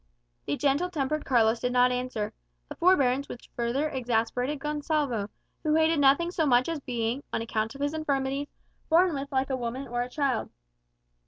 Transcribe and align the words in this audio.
The 0.47 0.57
gentle 0.57 0.89
tempered 0.89 1.25
Carlos 1.25 1.59
did 1.59 1.71
not 1.73 1.91
answer; 1.91 2.33
a 2.71 2.75
forbearance 2.75 3.29
which 3.29 3.51
further 3.55 3.87
exasperated 3.87 4.57
Gonsalvo, 4.57 5.29
who 5.61 5.75
hated 5.75 5.99
nothing 5.99 6.31
so 6.31 6.47
much 6.47 6.67
as 6.67 6.79
being, 6.79 7.21
on 7.31 7.43
account 7.43 7.75
of 7.75 7.81
his 7.81 7.93
infirmities, 7.93 8.47
borne 8.89 9.13
with 9.13 9.31
like 9.31 9.51
a 9.51 9.55
woman 9.55 9.87
or 9.87 10.01
a 10.01 10.09
child. 10.09 10.49